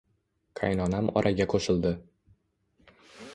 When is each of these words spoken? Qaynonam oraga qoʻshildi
Qaynonam 0.59 1.09
oraga 1.21 1.47
qoʻshildi 1.53 1.93